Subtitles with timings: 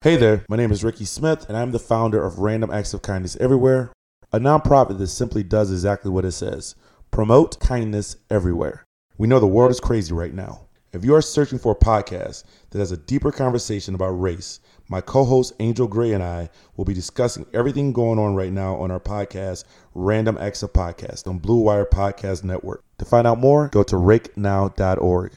[0.00, 3.02] Hey there, my name is Ricky Smith, and I'm the founder of Random Acts of
[3.02, 3.90] Kindness Everywhere,
[4.32, 6.76] a nonprofit that simply does exactly what it says
[7.10, 8.84] promote kindness everywhere.
[9.16, 10.68] We know the world is crazy right now.
[10.92, 15.00] If you are searching for a podcast that has a deeper conversation about race, my
[15.00, 18.92] co host Angel Gray and I will be discussing everything going on right now on
[18.92, 22.84] our podcast, Random Acts of Podcast, on Blue Wire Podcast Network.
[22.98, 25.32] To find out more, go to rakenow.org.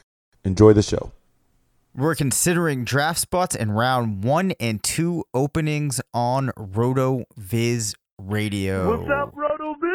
[0.45, 1.11] Enjoy the show.
[1.93, 8.97] We're considering draft spots in round one and two openings on Roto Viz Radio.
[8.97, 9.90] What's up, RotoViz?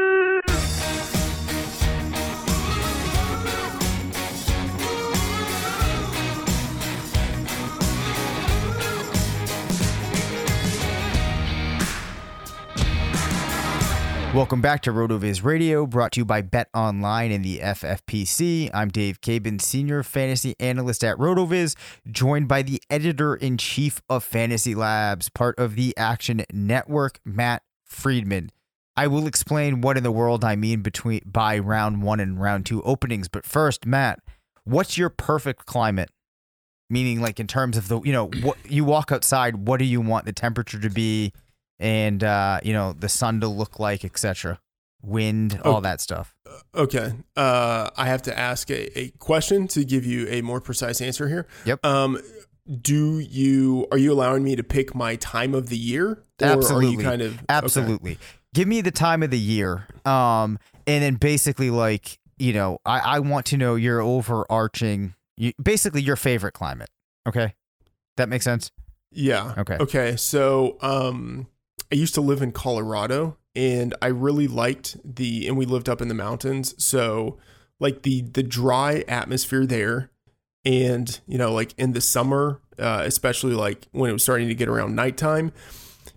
[14.37, 18.71] Welcome back to RotoViz Radio, brought to you by Bet Online and the FFPC.
[18.75, 21.75] I'm Dave Caban, Senior Fantasy Analyst at RotoViz,
[22.11, 27.63] joined by the Editor in Chief of Fantasy Labs, part of the Action Network, Matt
[27.83, 28.51] Freedman.
[28.95, 32.67] I will explain what in the world I mean between by round one and round
[32.67, 33.29] two openings.
[33.29, 34.21] But first, Matt,
[34.65, 36.11] what's your perfect climate?
[36.91, 40.03] Meaning, like in terms of the, you know, what you walk outside, what do you
[40.03, 41.33] want the temperature to be?
[41.79, 44.61] And uh, you know the sun to look like, etc.
[45.03, 46.35] Wind, all that stuff.
[46.75, 47.13] Okay.
[47.37, 51.29] Uh, I have to ask a, a question to give you a more precise answer
[51.29, 51.47] here.
[51.65, 51.85] Yep.
[51.85, 52.21] Um,
[52.81, 56.23] do you are you allowing me to pick my time of the year?
[56.41, 57.05] Absolutely.
[57.05, 57.45] Kind of okay.
[57.49, 58.19] Absolutely.
[58.55, 59.87] Give me the time of the year.
[60.05, 65.53] Um, and then basically like you know, I I want to know your overarching, you,
[65.63, 66.91] basically your favorite climate.
[67.27, 67.55] Okay,
[68.17, 68.71] that makes sense.
[69.11, 69.55] Yeah.
[69.57, 69.77] Okay.
[69.81, 70.17] Okay.
[70.17, 71.47] So, um,
[71.93, 76.01] I used to live in Colorado and I really liked the and we lived up
[76.01, 76.75] in the mountains.
[76.83, 77.39] So
[77.81, 80.11] like the the dry atmosphere there
[80.65, 84.55] and you know like in the summer uh, especially like when it was starting to
[84.55, 85.53] get around nighttime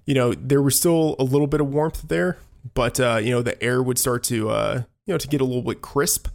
[0.06, 2.38] you know there was still a little bit of warmth there
[2.74, 5.46] but uh, you know the air would start to uh, you know to get a
[5.46, 6.28] little bit crisp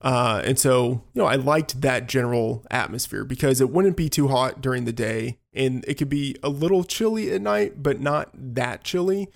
[0.00, 4.28] uh, and so you know I liked that general atmosphere because it wouldn't be too
[4.28, 8.30] hot during the day and it could be a little chilly at night but not
[8.34, 9.28] that chilly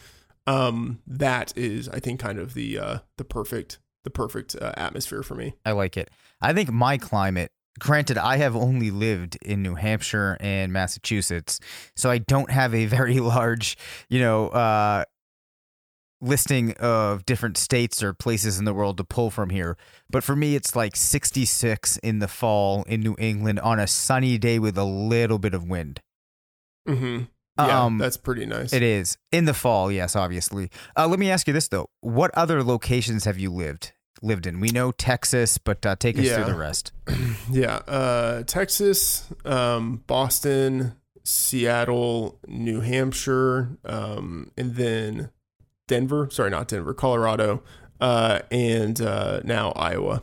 [0.46, 5.22] um, that is I think kind of the uh, the perfect the perfect uh, atmosphere
[5.22, 6.10] for me I like it.
[6.40, 11.60] I think my climate, granted, I have only lived in New Hampshire and Massachusetts,
[11.96, 13.78] so I don't have a very large,
[14.10, 15.04] you know, uh,
[16.24, 19.76] listing of different states or places in the world to pull from here.
[20.10, 24.38] But for me, it's like 66 in the fall in New England on a sunny
[24.38, 26.00] day with a little bit of wind.
[26.88, 27.24] mm-hmm.
[27.58, 30.70] yeah Um, that's pretty nice It is in the fall, yes, obviously.
[30.96, 33.92] Uh, let me ask you this though: What other locations have you lived
[34.22, 34.60] lived in?
[34.60, 36.36] We know Texas, but uh, take us Yeah.
[36.36, 36.92] through the rest.
[37.50, 45.28] Yeah, uh, Texas, um, Boston, Seattle, New Hampshire, um, and then
[45.86, 46.28] Denver.
[46.30, 47.62] Sorry, not Denver, Colorado,
[48.00, 50.22] uh, and uh, now Iowa.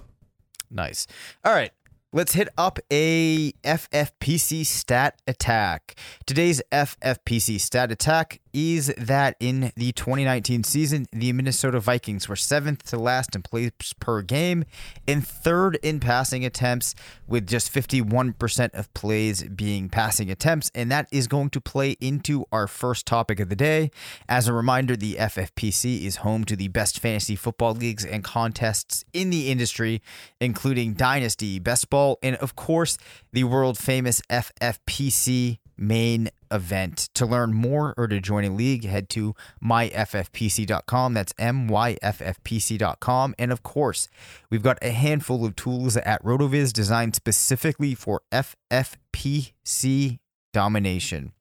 [0.69, 1.07] Nice.
[1.44, 1.72] All right.
[2.13, 5.95] Let's hit up a FFPC stat attack.
[6.25, 12.84] Today's FFPC stat attack is that in the 2019 season, the Minnesota Vikings were seventh
[12.89, 14.66] to last in plays per game
[15.07, 16.95] and third in passing attempts,
[17.28, 20.72] with just 51% of plays being passing attempts.
[20.75, 23.91] And that is going to play into our first topic of the day.
[24.28, 29.06] As a reminder, the FFPC is home to the best fantasy football leagues and contests
[29.13, 30.01] in the industry,
[30.40, 32.97] including Dynasty, Best Ball, and of course,
[33.31, 37.09] the world famous FFPC main event.
[37.15, 41.13] To learn more or to join a league, head to myffpc.com.
[41.13, 43.35] That's myffpc.com.
[43.39, 44.09] And of course,
[44.49, 50.19] we've got a handful of tools at RotoViz designed specifically for FFPC
[50.53, 51.31] domination.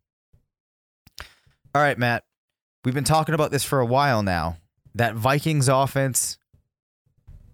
[1.74, 2.24] All right, Matt.
[2.84, 4.56] We've been talking about this for a while now.
[4.94, 6.38] That Vikings offense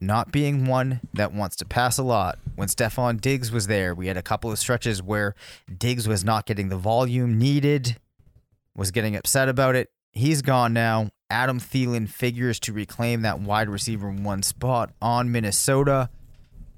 [0.01, 2.39] not being one that wants to pass a lot.
[2.55, 5.34] When Stefon Diggs was there, we had a couple of stretches where
[5.79, 7.97] Diggs was not getting the volume needed,
[8.75, 9.91] was getting upset about it.
[10.13, 11.10] He's gone now.
[11.28, 16.09] Adam Thielen figures to reclaim that wide receiver one spot on Minnesota.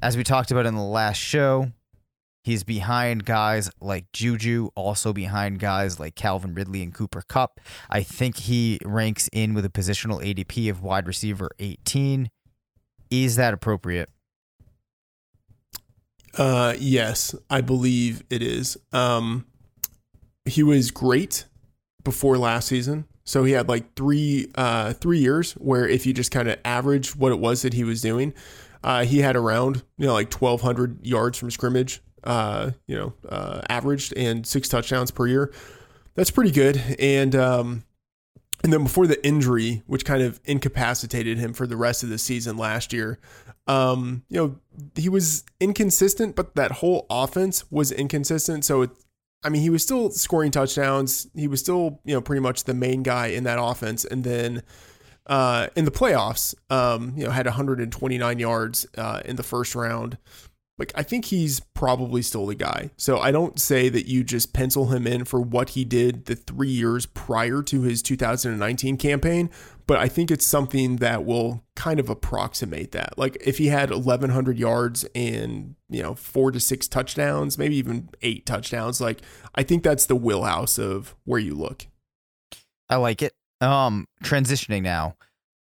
[0.01, 1.73] As we talked about in the last show,
[2.43, 7.61] he's behind guys like Juju, also behind guys like Calvin Ridley and Cooper Kupp.
[7.91, 12.31] I think he ranks in with a positional ADP of wide receiver 18.
[13.11, 14.11] Is that appropriate?
[16.37, 18.77] Uh, yes, I believe it is.
[18.93, 19.47] Um,
[20.45, 21.47] he was great
[22.05, 23.07] before last season.
[23.25, 27.15] So he had like three uh, three years where if you just kind of average
[27.15, 28.33] what it was that he was doing,
[28.83, 33.13] uh, he had around you know like twelve hundred yards from scrimmage, uh, you know,
[33.29, 35.53] uh, averaged and six touchdowns per year.
[36.15, 36.83] That's pretty good.
[36.99, 37.85] And um,
[38.65, 42.19] and then before the injury, which kind of incapacitated him for the rest of the
[42.19, 43.19] season last year,
[43.67, 44.57] um, you know,
[44.97, 48.65] he was inconsistent, but that whole offense was inconsistent.
[48.65, 48.91] So it,
[49.45, 51.29] I mean, he was still scoring touchdowns.
[51.35, 54.05] He was still, you know, pretty much the main guy in that offense.
[54.05, 54.63] And then
[55.27, 60.19] uh, in the playoffs, um, you know, had 129 yards uh, in the first round
[60.79, 62.91] like I think he's probably still the guy.
[62.97, 66.37] So I don't say that you just pencil him in for what he did the
[66.37, 69.51] 3 years prior to his 2019 campaign,
[69.87, 73.19] but I think it's something that will kind of approximate that.
[73.19, 78.09] Like if he had 1100 yards and, you know, 4 to 6 touchdowns, maybe even
[78.23, 79.21] 8 touchdowns, like
[79.55, 81.87] I think that's the wheelhouse of where you look.
[82.89, 83.33] I like it.
[83.61, 85.17] Um transitioning now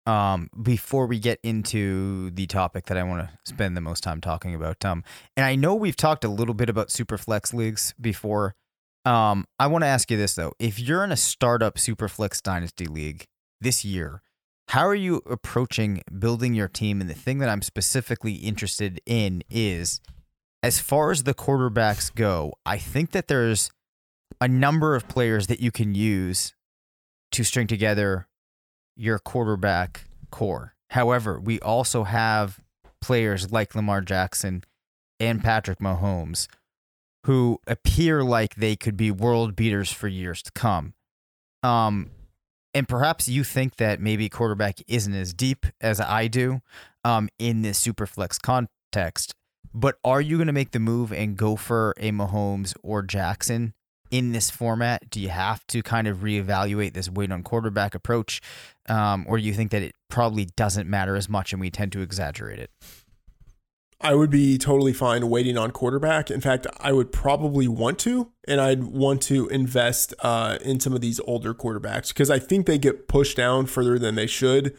[0.08, 4.22] um, before we get into the topic that I want to spend the most time
[4.22, 4.84] talking about.
[4.86, 5.04] Um,
[5.36, 8.56] and I know we've talked a little bit about Superflex leagues before.
[9.04, 12.86] Um, I want to ask you this though: if you're in a startup Superflex Dynasty
[12.86, 13.26] league
[13.60, 14.22] this year,
[14.70, 17.02] how are you approaching building your team?
[17.02, 20.00] And the thing that I'm specifically interested in is,
[20.64, 23.72] as far as the quarterbacks go, I think that there's
[24.40, 26.54] a number of players that you can use
[27.32, 28.28] to string together
[28.98, 30.74] your quarterback core.
[30.90, 32.60] However, we also have
[33.02, 34.64] players like Lamar Jackson
[35.20, 36.48] and Patrick Mahomes
[37.28, 40.94] who appear like they could be world beaters for years to come.
[41.62, 42.10] Um,
[42.74, 46.62] and perhaps you think that maybe quarterback isn't as deep as I do
[47.04, 49.34] um, in this super flex context.
[49.74, 53.74] But are you going to make the move and go for a Mahomes or Jackson
[54.12, 55.10] in this format?
[55.10, 58.42] Do you have to kind of reevaluate this wait on quarterback approach?
[58.88, 61.92] Um, or do you think that it probably doesn't matter as much and we tend
[61.94, 62.72] to exaggerate it?
[64.00, 66.30] I would be totally fine waiting on quarterback.
[66.30, 70.94] In fact, I would probably want to, and I'd want to invest uh, in some
[70.94, 74.76] of these older quarterbacks because I think they get pushed down further than they should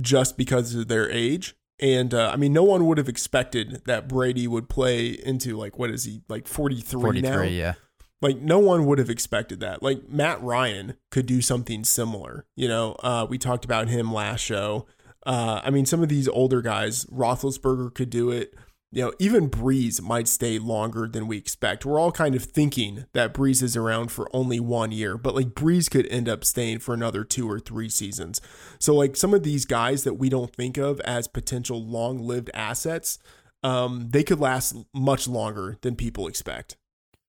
[0.00, 1.54] just because of their age.
[1.80, 5.78] And uh, I mean, no one would have expected that Brady would play into like
[5.78, 7.42] what is he like forty three now?
[7.42, 7.74] yeah.
[8.22, 9.82] Like no one would have expected that.
[9.82, 12.46] Like Matt Ryan could do something similar.
[12.54, 14.86] You know, uh, we talked about him last show.
[15.26, 18.54] Uh, I mean, some of these older guys, Roethlisberger could do it.
[18.94, 21.86] You know, even Brees might stay longer than we expect.
[21.86, 25.54] We're all kind of thinking that Brees is around for only one year, but like
[25.54, 28.40] Brees could end up staying for another two or three seasons.
[28.78, 32.50] So, like some of these guys that we don't think of as potential long lived
[32.52, 33.18] assets,
[33.62, 36.76] um, they could last much longer than people expect.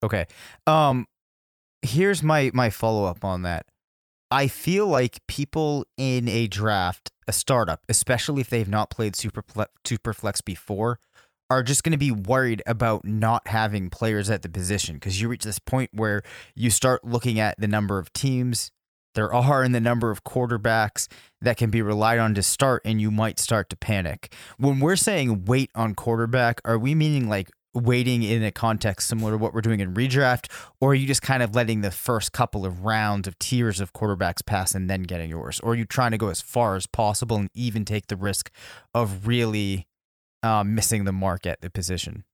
[0.04, 0.26] Okay.
[0.66, 1.06] Um
[1.82, 3.66] here's my my follow up on that.
[4.30, 9.42] I feel like people in a draft, a startup, especially if they've not played super
[9.84, 10.98] superflex before,
[11.50, 15.28] are just going to be worried about not having players at the position because you
[15.28, 16.22] reach this point where
[16.54, 18.70] you start looking at the number of teams
[19.14, 21.06] there are and the number of quarterbacks
[21.40, 24.34] that can be relied on to start and you might start to panic.
[24.58, 29.32] When we're saying wait on quarterback, are we meaning like waiting in a context similar
[29.32, 30.50] to what we're doing in redraft,
[30.80, 33.92] or are you just kind of letting the first couple of rounds of tiers of
[33.92, 35.60] quarterbacks pass and then getting yours?
[35.60, 38.50] Or are you trying to go as far as possible and even take the risk
[38.94, 39.86] of really
[40.42, 42.24] uh, missing the mark at the position?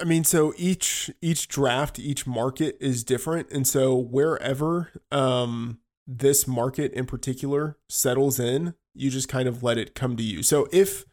[0.00, 6.48] I mean, so each each draft, each market is different, and so wherever um, this
[6.48, 10.42] market in particular settles in, you just kind of let it come to you.
[10.42, 11.04] So if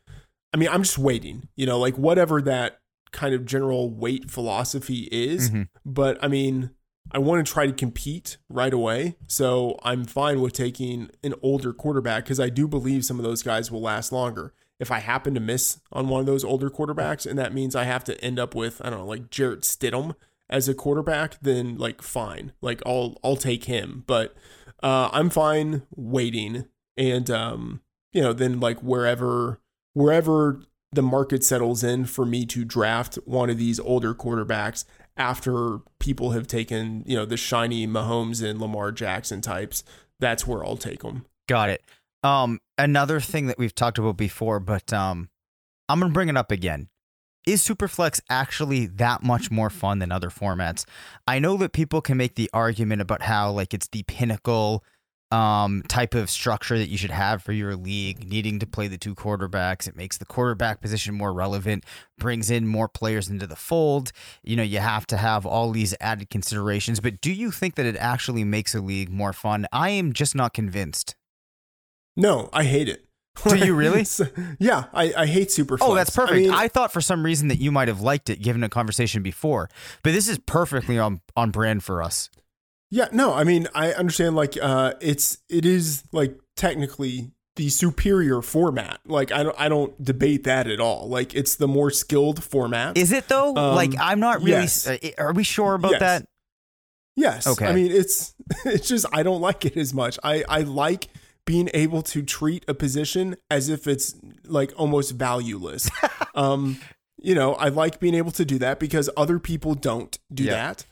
[0.54, 2.80] I mean, I'm just waiting, you know, like whatever that
[3.12, 5.50] kind of general weight philosophy is.
[5.50, 5.64] Mm-hmm.
[5.86, 6.72] But I mean,
[7.12, 9.16] I want to try to compete right away.
[9.28, 13.44] So I'm fine with taking an older quarterback because I do believe some of those
[13.44, 14.54] guys will last longer.
[14.80, 17.84] If I happen to miss on one of those older quarterbacks, and that means I
[17.84, 20.16] have to end up with, I don't know, like Jarrett Stidham
[20.50, 22.54] as a quarterback, then like fine.
[22.62, 24.04] Like I'll I'll take him.
[24.08, 24.36] But
[24.82, 26.66] uh, I'm fine waiting.
[26.98, 27.82] And um,
[28.12, 29.62] you know, then like wherever
[29.94, 34.84] wherever the market settles in for me to draft one of these older quarterbacks
[35.16, 39.84] after people have taken, you know, the shiny Mahomes and Lamar Jackson types,
[40.20, 41.26] that's where I'll take them.
[41.48, 41.82] Got it.
[42.24, 45.30] Um, another thing that we've talked about before, but um,
[45.90, 46.90] I'm gonna bring it up again.
[47.48, 50.86] Is Superflex actually that much more fun than other formats?
[51.26, 54.84] I know that people can make the argument about how like it's the pinnacle
[55.32, 58.98] um, type of structure that you should have for your league, needing to play the
[58.98, 59.88] two quarterbacks.
[59.88, 61.86] It makes the quarterback position more relevant,
[62.18, 64.12] brings in more players into the fold.
[64.44, 67.00] You know, you have to have all these added considerations.
[67.00, 69.68] But do you think that it actually makes a league more fun?
[69.72, 71.16] I am just not convinced.
[72.16, 73.06] No, I hate it.
[73.48, 74.06] Do you really?
[74.60, 75.78] yeah, I, I hate Superflex.
[75.82, 76.36] Oh, that's perfect.
[76.36, 78.70] I, mean, I, thought for some reason that you might have liked it given a
[78.70, 79.70] conversation before,
[80.04, 82.30] but this is perfectly on on brand for us.
[82.94, 88.42] Yeah, no, I mean, I understand like uh it's it is like technically the superior
[88.42, 89.00] format.
[89.06, 91.08] Like I don't I don't debate that at all.
[91.08, 92.98] Like it's the more skilled format.
[92.98, 93.56] Is it though?
[93.56, 94.52] Um, like I'm not really.
[94.52, 94.88] yes.
[94.88, 96.00] uh, Are we sure about Yes.
[96.02, 96.26] that?
[97.16, 97.48] yes.
[97.48, 97.66] Okay.
[97.68, 98.34] I mean, it's
[98.66, 100.20] it's just I don't like it as much.
[100.24, 101.08] I I like
[101.46, 105.90] being able to treat a position as if it's like almost valueless.
[106.36, 106.78] um
[107.24, 110.74] you know, I like being able to do that because other people don't do Yeah.
[110.74, 110.86] that.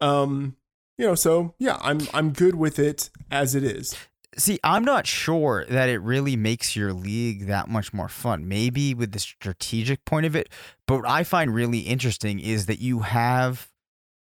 [0.00, 0.56] Um
[0.98, 3.96] you know, so yeah, I'm I'm good with it as it is.
[4.36, 8.48] See, I'm not sure that it really makes your league that much more fun.
[8.48, 10.48] Maybe with the strategic point of it,
[10.86, 13.68] but what I find really interesting is that you have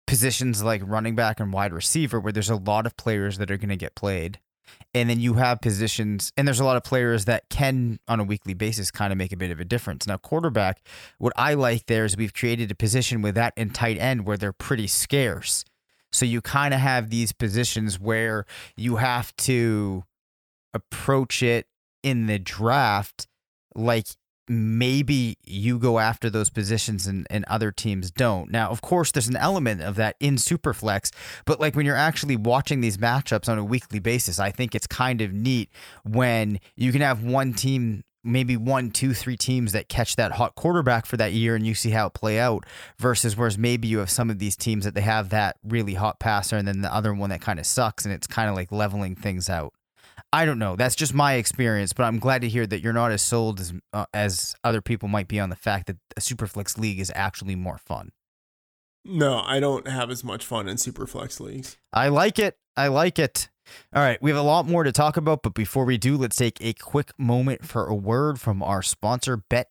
[0.06, 3.56] positions like running back and wide receiver where there's a lot of players that are
[3.56, 4.40] going to get played.
[4.94, 8.24] And then you have positions, and there's a lot of players that can, on a
[8.24, 10.06] weekly basis, kind of make a bit of a difference.
[10.06, 10.82] Now, quarterback,
[11.18, 14.36] what I like there is we've created a position with that and tight end where
[14.36, 15.64] they're pretty scarce.
[16.18, 18.44] So you kind of have these positions where
[18.76, 20.04] you have to
[20.75, 21.66] approach it
[22.02, 23.26] in the draft
[23.75, 24.06] like
[24.48, 28.50] maybe you go after those positions and, and other teams don't.
[28.50, 31.12] Now, of course, there's an element of that in Superflex,
[31.44, 34.87] but like when you're actually watching these matchups on a weekly basis, I think it's
[34.87, 35.70] kind of neat
[36.04, 40.54] when you can have one team maybe one, two, three teams that catch that hot
[40.54, 42.64] quarterback for that year and you see how it play out
[42.99, 46.20] versus whereas maybe you have some of these teams that they have that really hot
[46.20, 48.70] passer and then the other one that kind of sucks and it's kind of like
[48.70, 49.73] leveling things out.
[50.32, 50.76] I don't know.
[50.76, 53.73] That's just my experience, but I'm glad to hear that you're not as sold as
[53.92, 57.54] uh, as other people might be on the fact that a Superflex league is actually
[57.54, 58.12] more fun.
[59.04, 61.78] No, I don't have as much fun in Superflex leagues.
[61.94, 62.58] I like it.
[62.76, 63.49] I like it.
[63.94, 66.37] All right, we have a lot more to talk about, but before we do, let's
[66.37, 69.70] take a quick moment for a word from our sponsor, Bet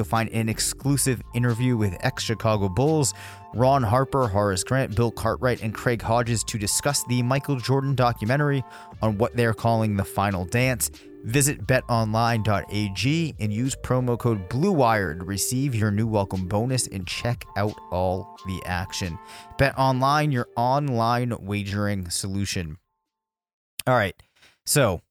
[0.01, 3.13] you'll find an exclusive interview with ex Chicago Bulls,
[3.53, 8.63] Ron Harper, Horace Grant, Bill Cartwright, and Craig Hodges to discuss the Michael Jordan documentary
[9.03, 10.89] on what they're calling the final dance.
[11.23, 17.45] Visit betonline.ag and use promo code BLUEWIRE to receive your new welcome bonus and check
[17.55, 19.19] out all the action.
[19.59, 22.77] BetOnline, your online wagering solution.
[23.85, 24.15] All right.
[24.65, 25.01] So,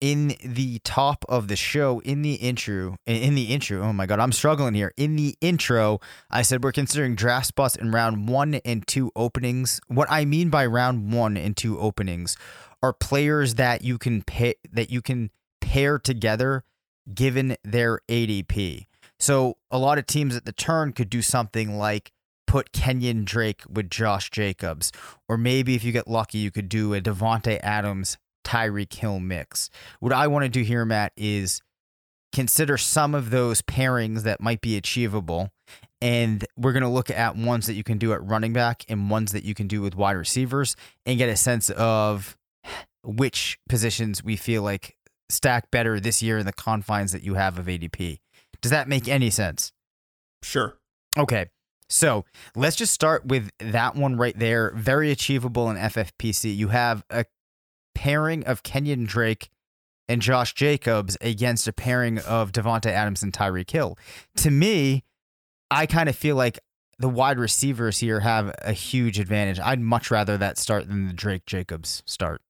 [0.00, 4.20] in the top of the show, in the intro, in the intro, oh my god,
[4.20, 4.92] I'm struggling here.
[4.96, 6.00] In the intro,
[6.30, 9.80] I said we're considering draft spots in round one and two openings.
[9.88, 12.36] What I mean by round one and two openings
[12.82, 16.64] are players that you can pay that you can pair together
[17.12, 18.86] given their ADP.
[19.18, 22.12] So a lot of teams at the turn could do something like
[22.46, 24.92] put Kenyon Drake with Josh Jacobs,
[25.28, 29.70] or maybe if you get lucky, you could do a Davante Adams Tyreek Hill mix.
[30.00, 31.60] What I want to do here, Matt, is
[32.32, 35.50] consider some of those pairings that might be achievable.
[36.00, 39.10] And we're going to look at ones that you can do at running back and
[39.10, 42.36] ones that you can do with wide receivers and get a sense of
[43.02, 44.96] which positions we feel like
[45.28, 48.18] stack better this year in the confines that you have of ADP.
[48.62, 49.72] Does that make any sense?
[50.42, 50.76] Sure.
[51.18, 51.46] Okay.
[51.90, 54.72] So let's just start with that one right there.
[54.76, 56.54] Very achievable in FFPC.
[56.54, 57.24] You have a
[57.98, 59.50] pairing of Kenyon Drake
[60.08, 63.98] and Josh Jacobs against a pairing of Davante Adams and Tyreek Hill.
[64.36, 65.02] To me,
[65.68, 66.60] I kind of feel like
[67.00, 69.58] the wide receivers here have a huge advantage.
[69.58, 72.40] I'd much rather that start than the Drake Jacobs start.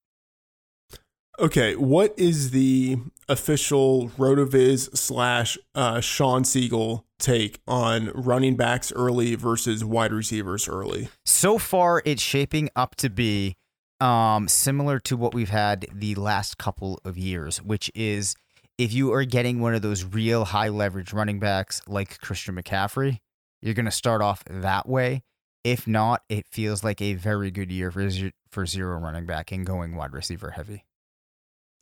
[1.38, 9.34] Okay, what is the official RotoViz slash uh, Shawn Siegele take on running backs early
[9.34, 11.08] versus wide receivers early?
[11.24, 13.56] So far, it's shaping up to be
[14.00, 18.34] um, similar to what we've had the last couple of years, which is
[18.76, 23.18] if you are getting one of those real high leverage running backs like Christian McCaffrey,
[23.60, 25.22] you're going to start off that way.
[25.64, 28.08] If not, it feels like a very good year for
[28.50, 30.84] for zero running back and going wide receiver heavy.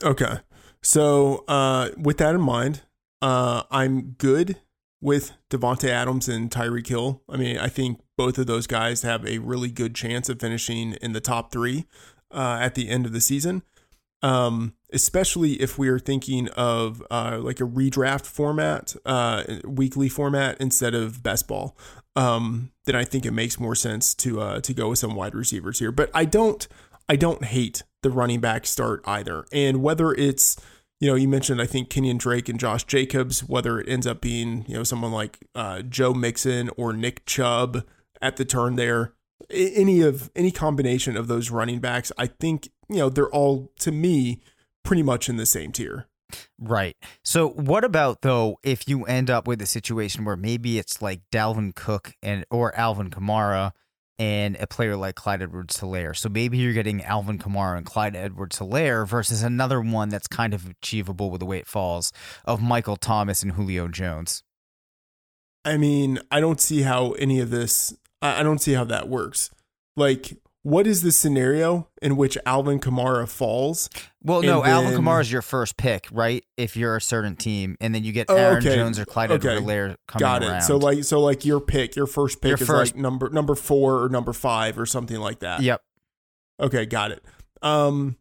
[0.03, 0.39] Okay,
[0.83, 2.83] so uh, with that in mind,
[3.23, 4.61] uh, I'm good
[5.01, 7.23] with Davante Adams and Tyreek Hill.
[7.29, 10.95] I mean, I think both of those guys have a really good chance of finishing
[10.95, 11.87] in the top three
[12.31, 13.63] uh, at the end of the season.
[14.23, 20.57] Um, especially if we are thinking of uh, like a redraft format, uh, weekly format
[20.59, 21.77] instead of best ball,
[22.17, 25.35] um, then I think it makes more sense to uh, to go with some wide
[25.35, 25.93] receivers here.
[25.93, 26.67] But I don't
[27.09, 29.45] I don't hate the running back start either.
[29.53, 30.57] And whether it's
[30.99, 34.23] you know, you mentioned I think Kenyon Drake and Josh Jacobs, whether it ends up
[34.23, 37.85] being, you know, someone like uh, Joe Mixon or Nick Chubb
[38.21, 39.15] at the turn there,
[39.51, 43.93] any of any combination of those running backs, I think, you know, they're all to
[43.93, 44.41] me
[44.85, 46.07] pretty much in the same tier.
[46.59, 46.97] Right.
[47.25, 51.21] So what about though if you end up with a situation where maybe it's like
[51.31, 53.73] Dalvin Cook and or Alvin Kamara
[54.19, 56.17] and a player like Clyde Edwards Helaire.
[56.17, 60.55] So maybe you're getting Alvin Kamara and Clyde Edwards Helaire versus another one that's kind
[60.55, 62.13] of achievable with the way it falls
[62.45, 64.43] of Michael Thomas and Julio Jones.
[65.65, 69.51] I mean, I don't see how any of this I don't see how that works.
[69.97, 73.89] Like what is the scenario in which Alvin Kamara falls?
[74.21, 76.45] Well, no, And Alvin Kamara is your first pick, right?
[76.57, 78.75] If you're a certain team, and then you get Oh, Aaron okay.
[78.75, 79.49] Jones or Clyde Okay.
[79.49, 80.49] Edwards Helaire coming Got it.
[80.49, 80.63] around.
[80.63, 83.55] So like so like your pick, your first pick Your is first- like number number
[83.55, 85.63] 4 or number 5 or something like that.
[85.63, 85.83] yep,
[86.61, 87.25] Okay, got it.
[87.63, 88.17] Um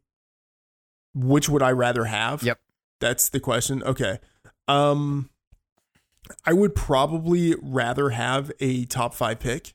[1.15, 2.43] which would I rather have?
[2.43, 2.59] Yep.
[2.99, 3.81] That's the question.
[3.81, 4.19] Okay.
[4.67, 5.29] Um
[6.45, 9.73] I would probably rather have a top 5 pick.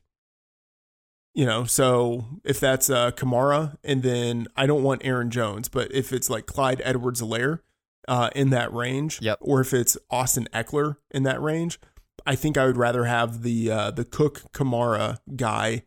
[1.33, 5.91] You know, so if that's uh Kamara and then I don't want Aaron Jones, but
[5.93, 7.59] if it's like Clyde Edwards Helaire
[8.07, 9.37] uh in that range Yep.
[9.41, 11.79] or if it's Austin Ekeler in that range,
[12.25, 15.83] I think I would rather have the uh the Cook Kamara guy,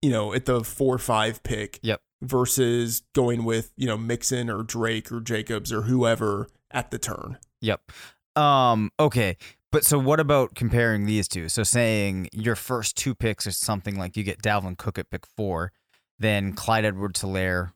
[0.00, 2.00] you know, at the 4 5 pick Yep.
[2.22, 7.36] versus going with, you know, Mixon or Drake or Jacobs or whoever at the turn.
[7.60, 7.92] Yep.
[8.36, 9.36] Um, okay.
[9.72, 11.48] But so what about comparing these two?
[11.48, 15.24] So saying your first two picks is something like you get Dalvin Cook at pick
[15.34, 15.72] four,
[16.18, 17.72] then Clyde Edwards Helaire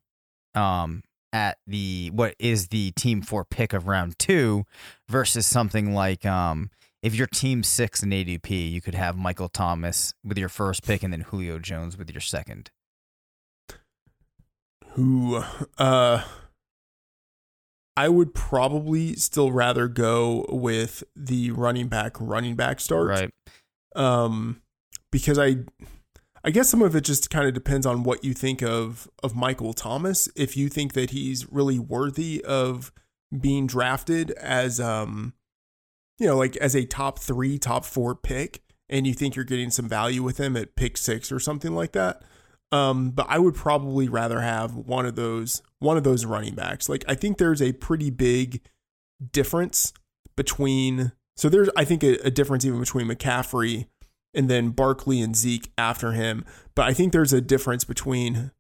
[0.54, 4.64] um at the what is the team four pick of round two
[5.08, 6.70] versus something like um
[7.02, 11.02] if your team six in ADP, you could have Michael Thomas with your first pick
[11.02, 12.70] and then Julio Jones with your second.
[14.92, 15.42] Who
[15.78, 16.24] uh
[17.96, 23.08] I would probably still rather go with the running back running back start.
[23.08, 23.30] Right.
[23.94, 24.60] um,
[25.10, 25.56] because I,
[26.44, 29.34] I guess some of it just kind of depends on what you think of of
[29.34, 30.28] Michael Thomas.
[30.36, 32.92] If you think that he's really worthy of
[33.40, 35.32] being drafted as, um,
[36.18, 39.71] you know, like as a top three, top four pick, and you think you're getting
[39.71, 42.23] some value with him at pick six or something like that.
[42.72, 46.88] Um, but I would probably rather have one of those one of those running backs.
[46.88, 48.60] Like I think there's a pretty big
[49.32, 49.92] difference
[50.36, 53.86] between so there's I think a, a difference even between McCaffrey
[54.34, 56.44] and then Barkley and Zeke after him.
[56.74, 58.50] But I think there's a difference between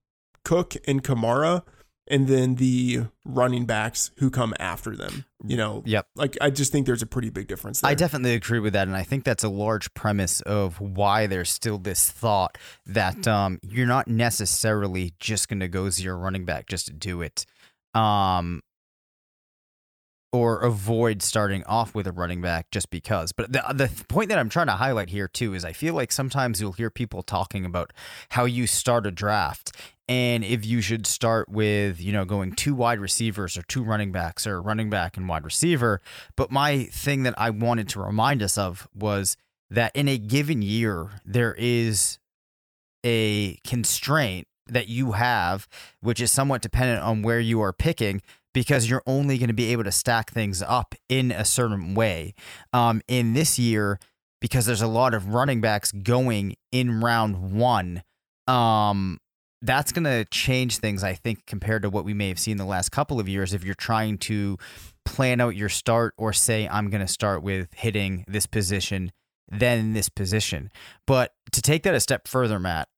[0.44, 1.62] Cook and Kamara
[2.08, 5.24] and then the running backs who come after them.
[5.44, 6.06] You know, Yep.
[6.16, 7.90] like I just think there's a pretty big difference there.
[7.90, 11.50] I definitely agree with that, and I think that's a large premise of why there's
[11.50, 16.66] still this thought that um, you're not necessarily just going to go zero running back
[16.66, 17.44] just to do it,
[17.94, 18.62] um,
[20.32, 23.32] or avoid starting off with a running back just because.
[23.32, 26.10] But the the point that I'm trying to highlight here too is I feel like
[26.12, 27.92] sometimes you'll hear people talking about
[28.30, 29.72] how you start a draft.
[30.08, 34.12] And if you should start with, you know, going two wide receivers or two running
[34.12, 36.00] backs or running back and wide receiver,
[36.36, 39.36] but my thing that I wanted to remind us of was
[39.68, 42.18] that in a given year, there is
[43.04, 45.66] a constraint that you have,
[46.00, 48.22] which is somewhat dependent on where you are picking,
[48.54, 52.34] because you're only going to be able to stack things up in a certain way.
[52.72, 53.98] Um, in this year,
[54.40, 58.02] because there's a lot of running backs going in round one,
[58.46, 59.18] um,
[59.66, 62.64] that's going to change things, I think, compared to what we may have seen the
[62.64, 63.52] last couple of years.
[63.52, 64.58] If you're trying to
[65.04, 69.12] plan out your start or say, I'm going to start with hitting this position,
[69.48, 70.70] then this position.
[71.06, 72.88] But to take that a step further, Matt,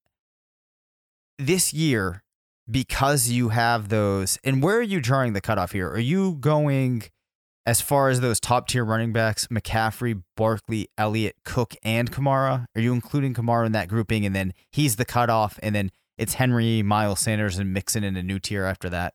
[1.38, 2.22] this year,
[2.70, 5.88] because you have those, and where are you drawing the cutoff here?
[5.88, 7.04] Are you going
[7.64, 12.66] as far as those top tier running backs, McCaffrey, Barkley, Elliott, Cook, and Kamara?
[12.74, 14.26] Are you including Kamara in that grouping?
[14.26, 18.22] And then he's the cutoff, and then it's Henry, Miles Sanders, and Mixon in a
[18.22, 19.14] new tier after that.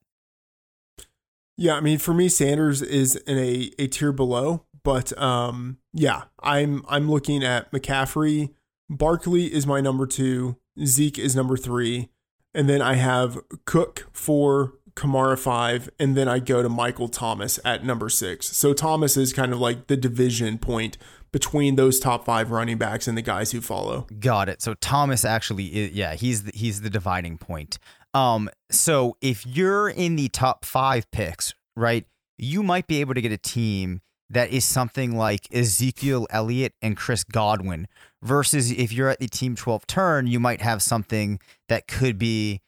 [1.56, 6.24] Yeah, I mean, for me, Sanders is in a, a tier below, but um, yeah,
[6.42, 8.54] I'm I'm looking at McCaffrey.
[8.90, 10.58] Barkley is my number two.
[10.84, 12.10] Zeke is number three,
[12.54, 17.60] and then I have Cook four, Kamara five, and then I go to Michael Thomas
[17.66, 18.56] at number six.
[18.56, 20.98] So Thomas is kind of like the division point
[21.32, 24.08] between those top five running backs and the guys who follow.
[24.20, 24.62] Got it.
[24.62, 27.80] So Thomas actually, is, yeah, he's the, he's the dividing point.
[28.14, 32.06] Um, so if you're in the top five picks, right,
[32.38, 36.96] you might be able to get a team that is something like Ezekiel Elliott and
[36.96, 37.88] Chris Godwin.
[38.22, 42.62] Versus if you're at the team 12 turn, you might have something that could be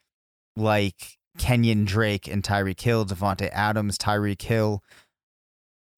[0.55, 4.84] like Kenyon Drake and Tyreek Hill, Davante Adams, Tyreek Hill.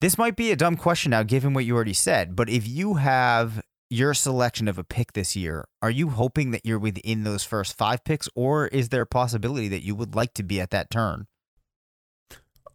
[0.01, 2.95] This might be a dumb question now, given what you already said, but if you
[2.95, 7.43] have your selection of a pick this year, are you hoping that you're within those
[7.43, 10.71] first five picks, or is there a possibility that you would like to be at
[10.71, 11.27] that turn?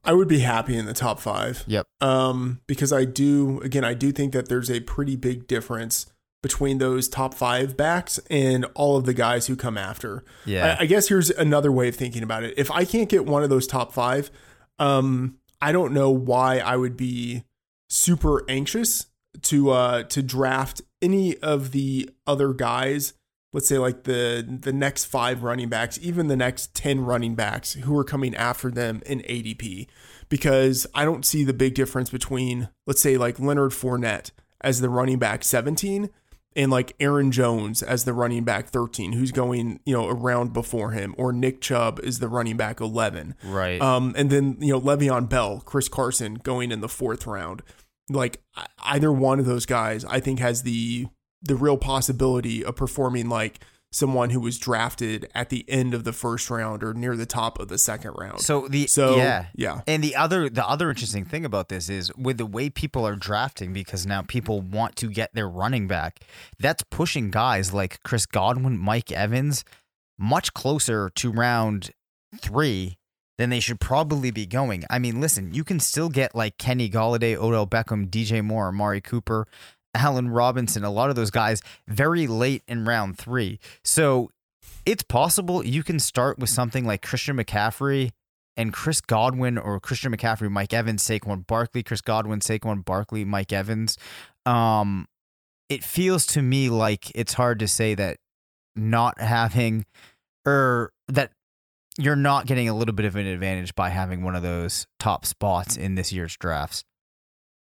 [0.05, 1.63] I would be happy in the top five.
[1.69, 1.87] Yep.
[2.01, 6.07] Um, because I do, again, I do think that there's a pretty big difference
[6.43, 10.25] between those top five backs and all of the guys who come after.
[10.45, 10.77] Yeah.
[10.79, 12.55] I, I guess here's another way of thinking about it.
[12.57, 14.31] If I can't get one of those top five,
[14.79, 17.45] um, I don't know why I would be
[17.89, 19.07] super anxious
[19.43, 23.15] to uh to draft any of the other guys
[23.53, 27.75] let's say like the the next five running backs, even the next 10 running backs
[27.75, 29.87] who are coming after them in ADP
[30.29, 34.89] because I don't see the big difference between let's say like Leonard Fournette as the
[34.89, 36.11] running back 17
[36.57, 40.93] and like Aaron Jones as the running back 13 who's going, you know, around before
[40.93, 43.35] him or Nick Chubb is the running back 11.
[43.45, 43.81] Right.
[43.81, 47.63] Um and then, you know, Le'Veon Bell, Chris Carson going in the 4th round.
[48.11, 48.43] Like
[48.85, 51.07] either one of those guys I think has the
[51.43, 53.61] the real possibility of performing like
[53.93, 57.61] someone who was drafted at the end of the first round or near the top
[57.61, 58.41] of the second round.
[58.41, 59.83] So the So yeah yeah.
[59.87, 63.17] And the other the other interesting thing about this is with the way people are
[63.17, 66.21] drafting because now people want to get their running back.
[66.59, 69.65] That's pushing guys like Chris Godwin, Mike Evans
[70.19, 71.91] much closer to round
[72.39, 72.97] 3
[73.39, 74.85] than they should probably be going.
[74.89, 79.01] I mean, listen, you can still get like Kenny Golladay, Odell Beckham, DJ Moore, Amari
[79.01, 79.47] Cooper,
[79.95, 83.59] Allen Robinson, a lot of those guys very late in round 3.
[83.85, 84.31] So
[84.85, 88.11] it's possible you can start with something like Christian McCaffrey
[88.57, 93.53] and Chris Godwin or Christian McCaffrey, Mike Evans, Saquon Barkley, Chris Godwin, Saquon Barkley, Mike
[93.53, 93.97] Evans.
[94.45, 95.07] Um,
[95.69, 98.19] it feels to me like it's hard to say that
[98.77, 99.87] not having
[100.47, 101.31] or that
[101.99, 105.25] you're not getting a little bit of an advantage by having one of those top
[105.25, 106.85] spots in this year's drafts.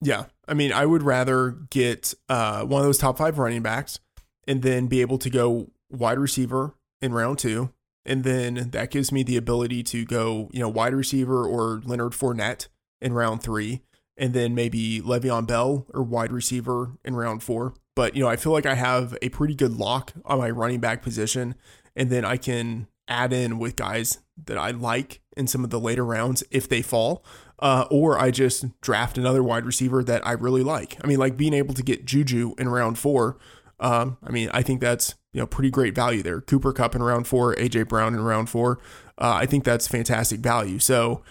[0.00, 0.26] Yeah.
[0.48, 4.00] I mean, I would rather get uh, one of those top five running backs
[4.46, 7.70] and then be able to go wide receiver in round two.
[8.04, 12.12] And then that gives me the ability to go, you know, wide receiver or Leonard
[12.12, 12.68] Fournette
[13.00, 13.82] in round three.
[14.16, 17.74] And then maybe Le'Veon Bell or wide receiver in round four.
[17.94, 20.80] But, you know, I feel like I have a pretty good lock on my running
[20.80, 21.54] back position.
[21.94, 25.80] And then I can add in with guys that I like in some of the
[25.80, 27.24] later rounds if they fall
[27.60, 30.96] uh, or I just draft another wide receiver that I really like.
[31.04, 33.38] I mean, like being able to get Juju in round four.
[33.78, 36.40] Um, I mean, I think that's you know pretty great value there.
[36.40, 38.78] Cooper Kupp in round four, AJ Brown in round four.
[39.18, 40.78] Uh, I think that's fantastic value.
[40.78, 41.22] So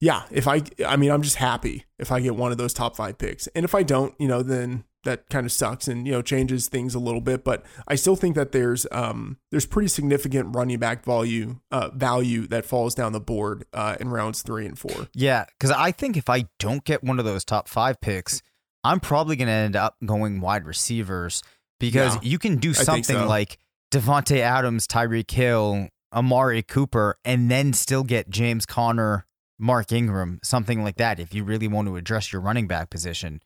[0.00, 2.96] yeah, if I, I mean, I'm just happy if I get one of those top
[2.96, 6.12] five picks, and if I don't, you know, then that kind of sucks and you
[6.12, 7.42] know changes things a little bit.
[7.42, 12.46] But I still think that there's um there's pretty significant running back value uh value
[12.48, 15.08] that falls down the board uh in rounds three and four.
[15.14, 18.42] Yeah, because I think if I don't get one of those top five picks,
[18.84, 21.42] I'm probably going to end up going wide receivers
[21.80, 23.26] because Yeah, you can do something so.
[23.26, 23.58] like
[23.90, 29.26] Davante Adams, Tyreek Hill, Amari Cooper, and then still get James Conner,
[29.58, 31.18] Mark Ingram, something like that.
[31.18, 33.40] If you really want to address your running back position,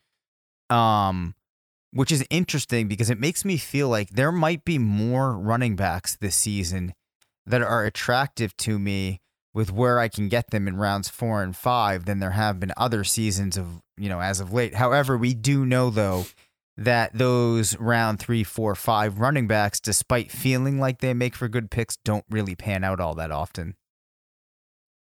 [0.69, 1.35] um,
[1.93, 6.17] which is interesting because it makes me feel like there might be more running backs
[6.17, 6.95] this season
[7.47, 9.21] that are attractive to me
[9.53, 12.73] with where I can get them in rounds four and five than there have been
[12.77, 14.75] other seasons of, you know, as of late.
[14.75, 16.27] However, we do know though
[16.77, 21.71] that those round three, four, five running backs, despite feeling like they make for good
[21.71, 23.75] picks, don't really pan out all that often.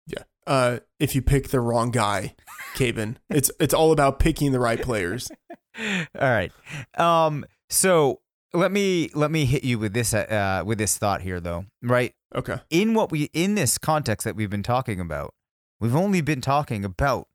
[0.06, 0.22] Yeah.
[0.46, 2.34] Uh, if you pick the wrong guy,
[2.76, 5.30] Caven, it's it's all about picking the right players.
[6.20, 6.52] All right.
[6.96, 7.44] Um.
[7.68, 8.20] So
[8.52, 11.66] let me let me hit you with this uh with this thought here though.
[11.82, 12.14] Right.
[12.34, 12.58] Okay.
[12.70, 15.34] In what we in this context that we've been talking about,
[15.80, 17.28] we've only been talking about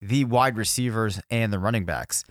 [0.00, 2.24] the wide receivers and the running backs.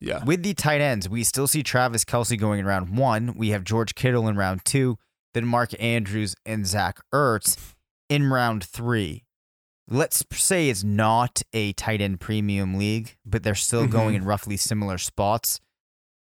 [0.00, 0.24] Yeah.
[0.24, 3.34] With the tight ends, we still see Travis Kelce going in round one.
[3.36, 4.96] We have George Kittle in round two,
[5.34, 7.74] then Mark Andrews and Zach Ertz
[8.08, 9.24] in round three.
[9.90, 13.90] Let's say it's not a tight end premium league, but they're still Mhm.
[13.90, 15.60] going in roughly similar spots.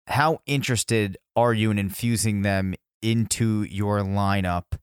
[0.09, 4.79] How interested are you in infusing them into your lineup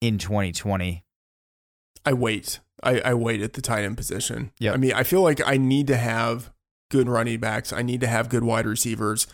[0.00, 1.04] in 2020?
[2.04, 2.60] I wait.
[2.82, 4.52] I, I wait at the tight end position.
[4.58, 4.74] Yep.
[4.74, 6.52] I mean, I feel like I need to have
[6.90, 7.72] good running backs.
[7.72, 9.26] I need to have good wide receivers.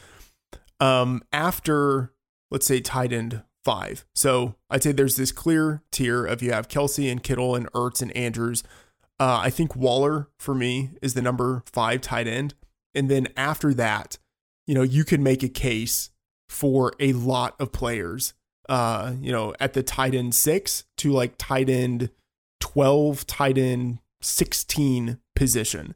[0.81, 2.13] Um, after
[2.51, 4.05] let's say tight end five.
[4.15, 8.03] So I'd say there's this clear tier of you have Kelce and Kittle and Ertz
[8.03, 8.63] and Andrews.
[9.21, 12.55] Uh, I think Waller for me is the number five tight end.
[12.95, 14.19] And then after that,
[14.67, 16.11] you know, you can make a case
[16.49, 18.35] for a lot of players,
[18.69, 22.11] uh, you know, at the tight end six to like tight end
[22.61, 25.95] 12, tight end 16 position.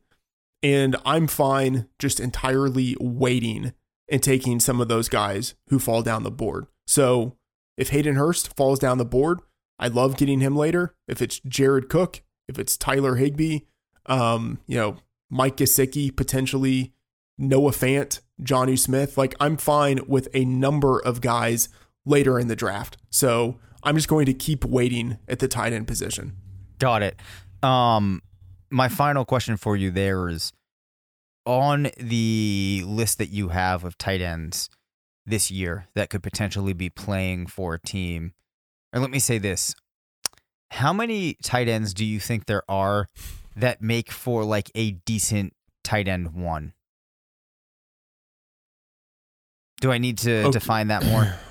[0.62, 3.72] And I'm fine just entirely waiting
[4.08, 6.66] and taking some of those guys who fall down the board.
[6.86, 7.35] So
[7.76, 9.40] if Hayden Hurst falls down the board,
[9.78, 10.94] I love getting him later.
[11.06, 13.60] If it's Jared Cook, if it's Tyler Higbee,
[14.06, 14.96] um, you know,
[15.28, 16.94] Mike Gesicki, potentially
[17.38, 21.68] Noah Fant, Jonnu Smith, like I'm fine with a number of guys
[22.04, 22.96] later in the draft.
[23.10, 26.36] So I'm just going to keep waiting at the tight end position.
[26.78, 27.16] Got it.
[27.62, 28.22] Um,
[28.70, 30.52] my final question for you there is
[31.44, 34.68] on the list that you have of tight ends
[35.26, 38.32] this year that could potentially be playing for a team.
[38.92, 39.74] Or let me say this.
[40.70, 43.08] How many tight ends do you think there are
[43.56, 46.72] that make for like a decent tight end one?
[49.80, 50.50] Do I need to Okay.
[50.52, 51.34] define that more?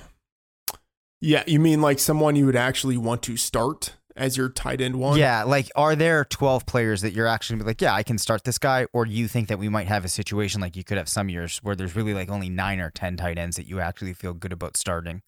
[1.21, 4.95] Yeah, you mean like someone you would actually want to start as your tight end
[4.97, 5.17] one?
[5.17, 8.57] Yeah, like are there 12 players that you're actually like, yeah, I can start this
[8.57, 8.87] guy?
[8.93, 11.59] Or you think that we might have a situation like you could have some years
[11.63, 14.51] where there's really like only nine or 10 tight ends that you actually feel good
[14.53, 15.21] about starting?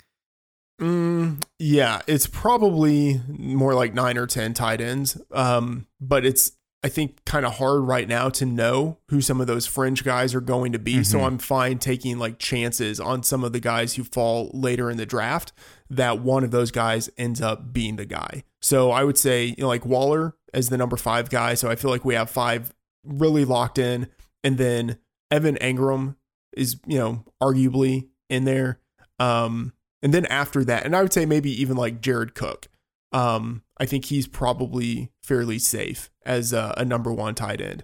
[0.80, 5.19] Mm, yeah, it's probably more like nine or 10 tight ends.
[5.32, 6.52] Um, but it's,
[6.84, 10.36] I think, kind of hard right now to know who some of those fringe guys
[10.36, 11.04] are going to be.
[11.04, 11.26] So Mhm.
[11.26, 15.06] I'm fine taking like chances on some of the guys who fall later in the
[15.08, 15.52] draft
[15.89, 18.43] that one of those guys ends up being the guy.
[18.62, 21.54] So I would say, you know, like Waller as the number five guy.
[21.54, 22.73] So I feel like we have five
[23.04, 24.08] really locked in.
[24.43, 24.97] And then
[25.32, 26.15] Evan Engram
[26.56, 28.80] is, you know, arguably in there.
[29.19, 32.67] Um, and then after that, and I would say maybe even like Jared Cook.
[33.12, 37.84] Um, I think he's probably fairly safe as a, a number one tight end.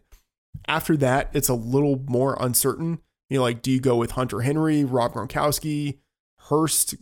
[0.68, 3.00] After that, it's a little more uncertain.
[3.30, 6.00] You know, like do you go with Hunter Henry, Rob Gronkowski,
[6.50, 6.96] Hurst?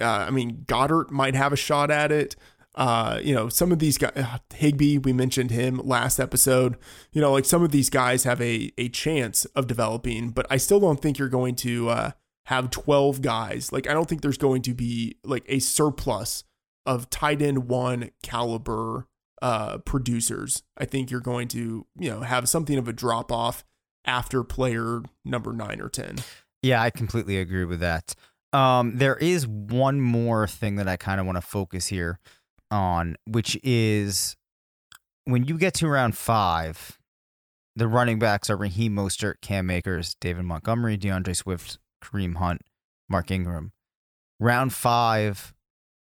[0.00, 2.36] Uh, I mean, Goedert might have a shot at it.
[2.74, 6.76] Uh, you know, some of these guys, Higbee, we mentioned him last episode.
[7.12, 10.56] You know, like some of these guys have a a chance of developing, but I
[10.56, 12.10] still don't think you're going to uh,
[12.46, 13.72] have 12 guys.
[13.72, 16.44] Like, I don't think there's going to be like a surplus
[16.86, 19.06] of tight end one caliber
[19.40, 20.62] uh, producers.
[20.76, 23.64] I think you're going to, you know, have something of a drop off
[24.04, 26.16] after player number nine or 10.
[26.62, 28.14] Yeah, I completely agree with that.
[28.52, 32.18] Um, there is one more thing that I kind of want to focus here
[32.70, 34.36] on, which is
[35.24, 36.98] when you get to round five,
[37.74, 42.62] the running backs are Raheem Mostert, Cam Akers, David Montgomery, D'Andre Swift, Kareem Hunt,
[43.08, 43.72] Mark Ingram.
[44.38, 45.54] Round five,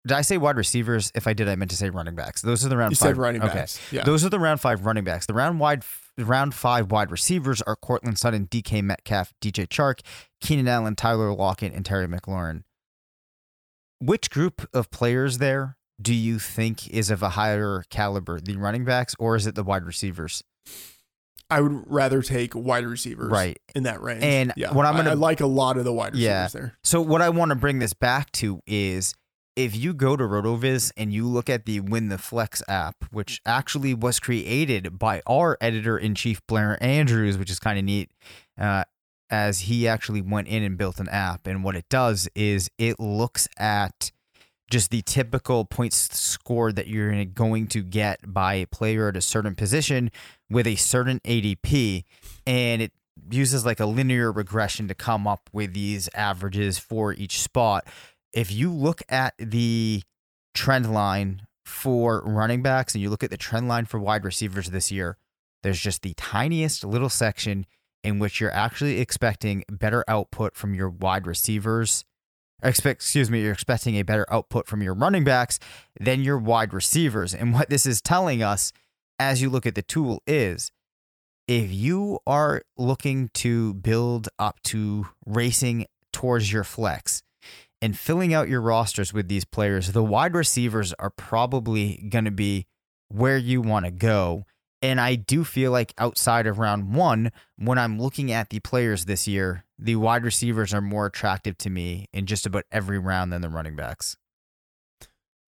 [0.07, 1.13] did I say wide receivers?
[1.15, 2.41] If I did, I meant to say running backs.
[2.43, 3.09] Those are the round You five.
[3.09, 3.55] said running okay.
[3.55, 3.81] backs.
[3.93, 4.05] Yeah.
[4.05, 5.27] Those are the round five running backs.
[5.27, 5.85] The round wide,
[6.19, 10.01] round five wide receivers are Courtland Sutton, DK Metcalf, DJ Chark,
[10.41, 12.63] Keenan Allen, Tyler Lockett, and Terry McLaurin.
[13.99, 18.85] Which group of players there do you think is of a higher caliber, the running
[18.87, 20.43] backs, or is it the wide receivers?
[21.51, 23.59] I would rather take wide receivers Right.
[23.75, 24.23] in that range.
[24.23, 26.49] And yeah, what I'm gonna- I, like a lot of the wide receivers Yeah.
[26.49, 26.79] there.
[26.85, 29.15] So what I want to bring this back to is
[29.57, 33.41] if you go to RotoViz and you look at the Win the Flex app, which
[33.45, 38.11] actually was created by our editor in chief Blair Andrews, which is kind of neat,
[38.59, 38.85] uh,
[39.29, 41.47] as he actually went in and built an app.
[41.47, 44.11] And what it does is it looks at
[44.71, 49.21] just the typical points scored that you're going to get by a player at a
[49.21, 50.11] certain position
[50.49, 52.05] with a certain ADP,
[52.47, 52.93] and it
[53.31, 57.85] uses like a linear regression to come up with these averages for each spot.
[58.33, 60.03] If you look at the
[60.55, 64.71] trend line for running backs and you look at the trend line for wide receivers
[64.71, 65.17] this year,
[65.63, 67.67] there's just the tiniest little section
[68.03, 72.05] in which you're actually expecting better output from your wide receivers.
[72.63, 75.59] Expect, excuse me, you're expecting a better output from your running backs
[75.99, 77.35] than your wide receivers.
[77.35, 78.73] And what this is telling us
[79.19, 80.71] as you look at the tool is
[81.47, 87.23] if you are looking to build up to racing towards your flex
[87.83, 92.31] and filling out your rosters with these players, the wide receivers are probably going to
[92.31, 92.67] be
[93.09, 94.45] where you want to go.
[94.83, 99.05] And I do feel like outside of round one, when I'm looking at the players
[99.05, 103.33] this year, the wide receivers are more attractive to me in just about every round
[103.33, 104.17] than the running backs.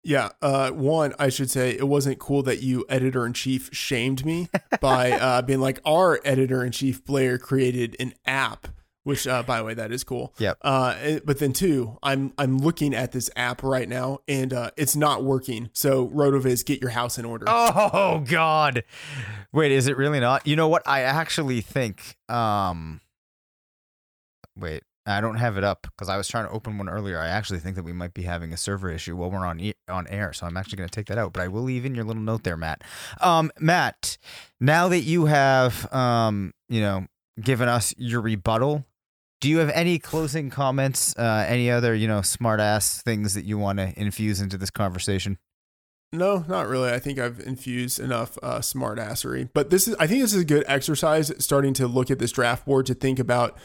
[0.04, 0.30] Yeah.
[0.42, 4.48] Uh, one, I should say it wasn't cool that you editor in chief shamed me
[4.80, 8.68] by uh, being like, our editor in chief Blair created an app
[9.04, 10.34] which uh, by the way that is cool.
[10.38, 10.58] Yep.
[10.62, 14.70] Uh, eh, but then two, I'm I'm looking at this app right now and uh,
[14.76, 15.70] it's not working.
[15.72, 17.46] So RotoViz, get your house in order.
[17.48, 18.84] Oh God!
[19.52, 20.46] Wait, is it really not?
[20.46, 20.82] You know what?
[20.86, 22.16] I actually think.
[22.28, 23.00] Um,
[24.56, 27.18] wait, I don't have it up because I was trying to open one earlier.
[27.18, 29.74] I actually think that we might be having a server issue while we're on e-
[29.88, 31.32] on air, so I'm actually going to take that out.
[31.32, 32.82] But I will leave in your little note there, Matt.
[33.20, 34.16] Um, Matt,
[34.60, 37.06] now that you have um, you know,
[37.40, 38.84] given us your rebuttal.
[39.42, 41.16] Do you have any closing comments?
[41.18, 44.70] Uh, any other, you know, smart ass things that you want to infuse into this
[44.70, 45.36] conversation?
[46.12, 46.92] No, not really.
[46.92, 49.48] I think I've infused enough uh, smart assery.
[49.52, 52.30] But this is, I think this is a good exercise starting to look at this
[52.30, 53.58] draft board to think about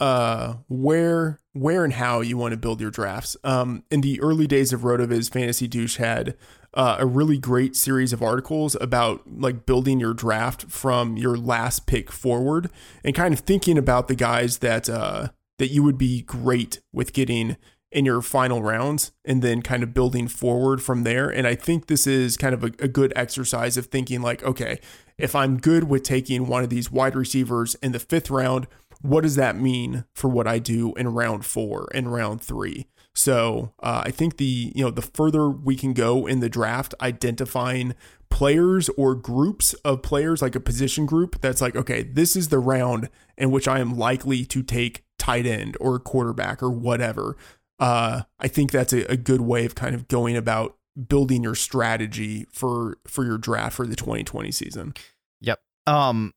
[0.00, 3.36] uh, where, where and how you want to build your drafts.
[3.44, 6.36] Um, in the early days of RotoViz, Fantasy Douche had
[6.74, 11.86] uh, a really great series of articles about like building your draft from your last
[11.86, 12.70] pick forward
[13.02, 15.28] and kind of thinking about the guys that uh,
[15.58, 17.56] that you would be great with getting
[17.90, 21.30] in your final rounds and then kind of building forward from there.
[21.30, 24.80] And I think this is kind of a, a, good exercise of thinking like, okay,
[25.16, 28.66] if I'm good with taking one of these wide receivers in the fifth round,
[29.06, 32.86] what does that mean for what I do in round four and round three?
[33.14, 36.94] So uh, I think the you know the further we can go in the draft,
[37.00, 37.94] identifying
[38.28, 42.58] players or groups of players, like a position group, that's like okay, this is the
[42.58, 47.36] round in which I am likely to take tight end or quarterback or whatever.
[47.78, 50.76] Uh, I think that's a, a good way of kind of going about
[51.08, 54.94] building your strategy for for your draft for the 2020 season.
[55.40, 55.60] Yep.
[55.86, 56.34] Um,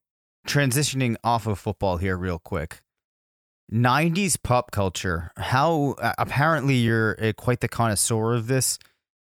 [0.47, 2.81] transitioning off of football here, real quick.
[3.71, 5.31] 90s pop culture.
[5.37, 8.79] How uh, apparently you're uh, quite the connoisseur of this.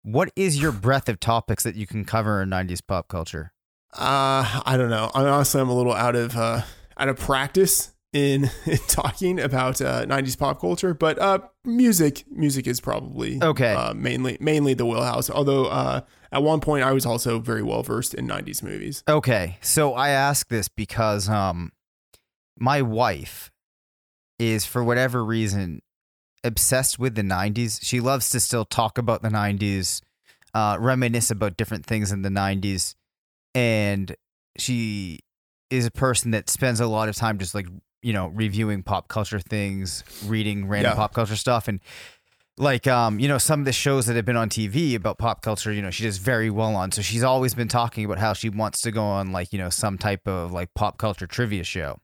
[0.04, 3.54] What is your breadth of topics that you can cover in 90s pop culture?
[3.94, 5.10] Uh, I don't know.
[5.14, 6.62] I honestly, I'm a little out of uh,
[6.98, 12.68] out of practice in, in talking about uh, 90s pop culture, but uh, music music
[12.68, 13.74] is probably okay.
[13.74, 15.30] Uh, mainly mainly the wheelhouse.
[15.30, 19.04] Although uh, at one point I was also very well versed in 90s movies.
[19.08, 21.72] Okay, so I ask this because um,
[22.58, 23.52] my wife
[24.38, 25.82] is for whatever reason
[26.44, 27.80] obsessed with the 90s.
[27.82, 30.02] She loves to still talk about the 90s,
[30.54, 32.96] uh, reminisce about different things in the 90s.
[33.54, 34.16] And
[34.58, 35.20] she
[35.70, 37.68] is a person that spends a lot of time just like,
[38.02, 40.96] you know, reviewing pop culture things, reading random Yeah.
[40.96, 41.68] pop culture stuff.
[41.68, 41.82] And
[42.60, 45.42] like, um, you know, some of the shows that have been on TV about pop
[45.42, 46.92] culture, you know, she does very well on.
[46.92, 49.70] So she's always been talking about how she wants to go on like, you know,
[49.70, 52.00] some type of like pop culture trivia show.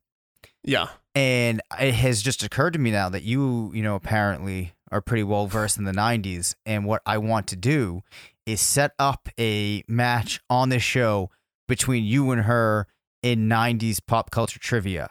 [0.63, 0.87] Yeah.
[1.13, 5.23] And it has just occurred to me now that you, you know, apparently are pretty
[5.23, 6.55] well versed in the 90s.
[6.65, 8.01] And what I want to do
[8.45, 11.31] is set up a match on this show
[11.67, 12.87] between you and her
[13.21, 15.09] in 90s pop culture trivia.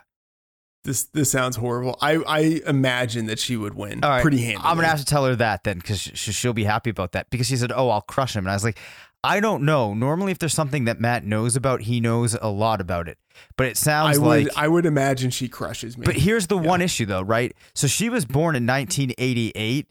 [0.85, 1.97] This this sounds horrible.
[2.01, 4.21] I I imagine that she would win right.
[4.21, 4.63] pretty handily.
[4.65, 7.11] I'm going to have to tell her that then because sh- she'll be happy about
[7.11, 8.45] that because she said, Oh, I'll crush him.
[8.45, 8.79] And I was like,
[9.23, 9.93] I don't know.
[9.95, 13.17] Normally, if there's something that Matt knows about, he knows a lot about it.
[13.57, 14.47] But it I sounds would like.
[14.55, 16.05] I would imagine she crushes me.
[16.05, 17.51] But here's the one issue, though, right?
[17.73, 19.87] So she was born in 1988.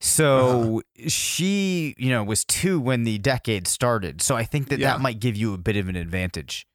[0.00, 1.08] So Uh-huh.
[1.08, 4.22] she, you know, was two when the decade started.
[4.22, 4.92] So I think that Yeah.
[4.92, 6.66] that might give you a bit of an advantage.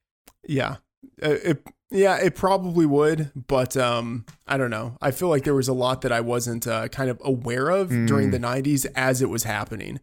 [0.48, 0.76] Yeah.
[1.22, 4.97] Uh, it, yeah, it probably would, but um, I don't know.
[5.01, 7.89] I feel like there was a lot that I wasn't uh, kind of aware of
[7.89, 8.32] during Mm.
[8.32, 9.99] the 90s as it was happening.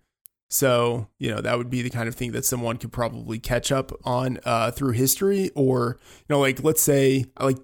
[0.49, 3.71] So, you know, that would be the kind of thing that someone could probably catch
[3.71, 7.59] up on uh, through history or, you know, like let's say, like,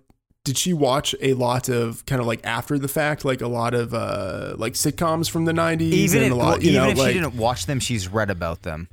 [0.44, 3.74] did she watch a lot of kind of like after the fact, like a lot
[3.74, 5.80] of uh, like sitcoms from the 90s?
[5.80, 7.80] Even and if, a lot, well, you even know, if like, she didn't watch them,
[7.80, 8.88] she's read about them.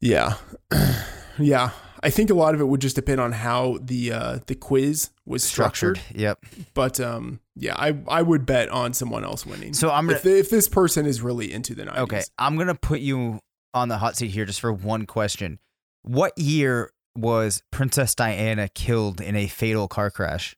[0.00, 0.36] Yeah.
[1.38, 1.70] yeah.
[2.02, 5.10] I think a lot of it would just depend on how the uh, the quiz
[5.24, 6.00] was structured.
[6.14, 6.44] Yep.
[6.74, 9.72] But um, yeah, I I would bet on someone else winning.
[9.72, 11.98] So I'm gonna if, if this person is really into the 90s.
[11.98, 12.22] okay.
[12.38, 13.40] I'm gonna put you
[13.74, 15.58] on the hot seat here just for one question.
[16.02, 20.56] What year was Princess Diana killed in a fatal car crash?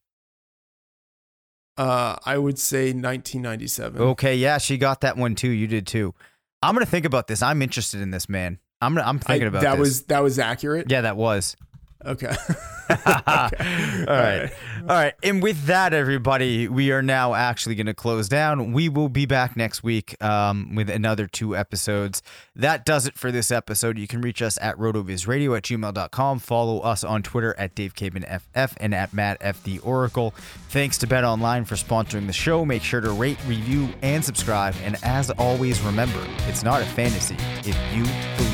[1.77, 4.03] Uh, I would say 1997.
[4.03, 5.51] Okay, yeah, she got that one too.
[5.51, 6.15] You did too.
[6.63, 7.43] I'm gonna think about this.
[7.43, 8.59] I'm interested in this man.
[8.81, 9.81] I'm I'm I- thinking about that this.
[9.81, 10.91] was that was accurate.
[10.91, 11.57] yeah, that was.
[12.07, 12.29] Okay.
[12.89, 12.97] All
[14.07, 14.51] right.
[14.83, 15.15] All right.
[15.23, 18.73] And with that, everybody, we are now actually going to close down.
[18.73, 22.23] We will be back next week um, with another two episodes.
[22.55, 23.99] That does it for this episode.
[23.99, 26.39] You can reach us at rotovizradio at gmail.com.
[26.39, 29.63] Follow us on Twitter at Dave Caban FF and at Matt F.
[29.65, 30.33] The Oracle.
[30.71, 32.65] Thanks to Bet Online for sponsoring the show.
[32.65, 34.75] Make sure to rate, review, and subscribe.
[34.85, 37.37] And as always, remember, it's not a fantasy
[37.69, 38.05] if you
[38.37, 38.48] believe.